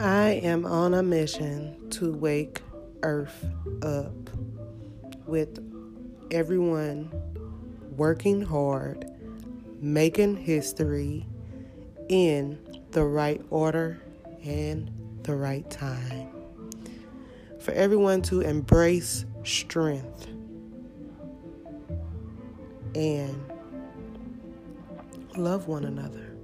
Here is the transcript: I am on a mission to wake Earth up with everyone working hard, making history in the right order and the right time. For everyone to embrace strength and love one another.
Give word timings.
I 0.00 0.40
am 0.44 0.64
on 0.64 0.94
a 0.94 1.02
mission 1.02 1.90
to 1.90 2.12
wake 2.12 2.62
Earth 3.02 3.44
up 3.82 4.30
with 5.26 5.58
everyone 6.30 7.10
working 7.96 8.40
hard, 8.42 9.10
making 9.80 10.36
history 10.36 11.26
in 12.08 12.60
the 12.92 13.02
right 13.02 13.44
order 13.50 14.00
and 14.44 14.88
the 15.24 15.34
right 15.34 15.68
time. 15.68 16.28
For 17.58 17.72
everyone 17.72 18.22
to 18.22 18.42
embrace 18.42 19.24
strength 19.42 20.28
and 22.94 23.52
love 25.36 25.66
one 25.66 25.84
another. 25.84 26.37